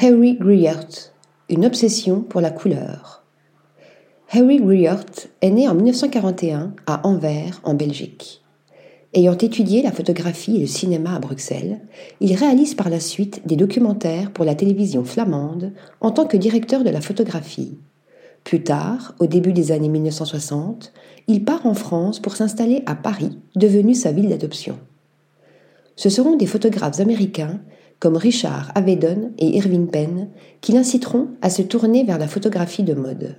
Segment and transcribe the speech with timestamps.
[0.00, 1.12] Harry Griert,
[1.48, 3.22] une obsession pour la couleur.
[4.32, 5.06] Harry Griert
[5.40, 8.42] est né en 1941 à Anvers, en Belgique.
[9.14, 11.80] Ayant étudié la photographie et le cinéma à Bruxelles,
[12.18, 16.82] il réalise par la suite des documentaires pour la télévision flamande en tant que directeur
[16.82, 17.78] de la photographie.
[18.42, 20.92] Plus tard, au début des années 1960,
[21.28, 24.76] il part en France pour s'installer à Paris, devenue sa ville d'adoption.
[25.94, 27.60] Ce seront des photographes américains
[28.04, 30.28] comme Richard Avedon et Irving Penn,
[30.60, 33.36] qui l'inciteront à se tourner vers la photographie de mode.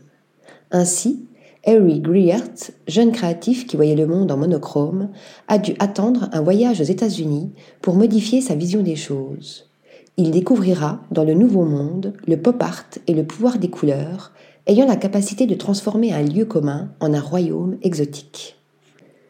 [0.71, 1.27] Ainsi,
[1.67, 5.09] Harry Griert, jeune créatif qui voyait le monde en monochrome,
[5.47, 7.51] a dû attendre un voyage aux États-Unis
[7.83, 9.69] pour modifier sa vision des choses.
[10.17, 14.31] Il découvrira dans le Nouveau Monde le pop art et le pouvoir des couleurs,
[14.65, 18.55] ayant la capacité de transformer un lieu commun en un royaume exotique.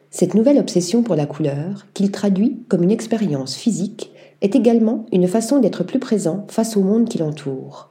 [0.08, 4.12] Cette nouvelle obsession pour la couleur, qu'il traduit comme une expérience physique,
[4.46, 7.90] est également une façon d'être plus présent face au monde qui l'entoure.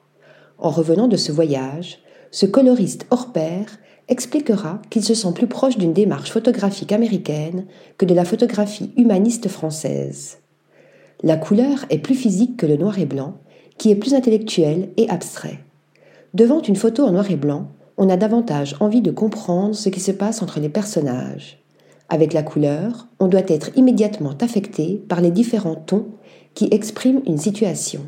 [0.58, 2.00] En revenant de ce voyage,
[2.32, 3.66] ce coloriste hors pair
[4.08, 7.66] expliquera qu'il se sent plus proche d'une démarche photographique américaine
[7.98, 10.38] que de la photographie humaniste française.
[11.24, 13.34] La couleur est plus physique que le noir et blanc,
[13.78, 15.60] qui est plus intellectuel et abstrait.
[16.34, 17.68] Devant une photo en noir et blanc,
[17.98, 21.60] on a davantage envie de comprendre ce qui se passe entre les personnages.
[22.08, 26.08] Avec la couleur, on doit être immédiatement affecté par les différents tons
[26.56, 28.02] qui expriment une situation,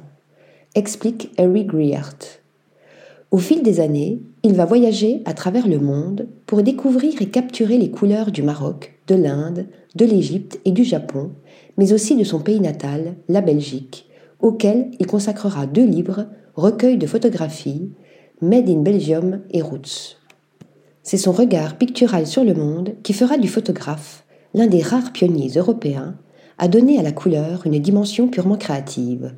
[0.73, 2.17] explique Harry Griert.
[3.30, 7.78] Au fil des années, il va voyager à travers le monde pour découvrir et capturer
[7.78, 11.31] les couleurs du Maroc, de l'Inde, de l'Égypte et du Japon,
[11.78, 14.08] mais aussi de son pays natal, la Belgique,
[14.40, 17.92] auquel il consacrera deux livres, recueils de photographies,
[18.42, 20.18] Made in Belgium et Roots.
[21.03, 25.52] C'est son regard pictural sur le monde qui fera du photographe l'un des rares pionniers
[25.56, 26.16] européens
[26.58, 29.33] à donner à la couleur une dimension purement créative.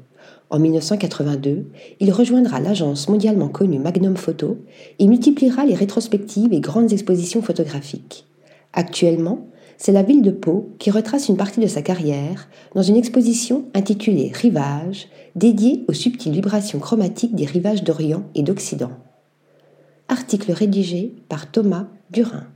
[0.50, 1.68] En 1982,
[2.00, 4.58] il rejoindra l'agence mondialement connue Magnum Photo
[4.98, 8.26] et multipliera les rétrospectives et grandes expositions photographiques.
[8.74, 9.48] Actuellement,
[9.78, 13.66] c'est la ville de Pau qui retrace une partie de sa carrière dans une exposition
[13.74, 18.92] intitulée Rivage, dédiée aux subtiles vibrations chromatiques des rivages d'Orient et d'Occident.
[20.10, 22.48] Article rédigé par Thomas Burin.